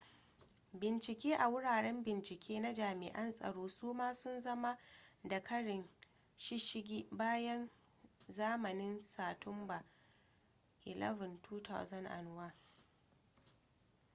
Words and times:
bincike 0.79 1.31
a 1.37 1.47
wuraren 1.49 2.03
bincike 2.03 2.59
na 2.61 2.73
jami'an 2.73 3.31
tsaro 3.33 3.67
su 3.67 3.93
ma 3.93 4.13
sun 4.13 4.39
zama 4.41 4.77
da 5.23 5.43
karin 5.43 5.89
shishigi 6.37 7.07
bayan 7.11 7.69
zamanin 8.27 9.01
satumba 9.03 9.83
11 10.85 11.37
2001 11.39 12.53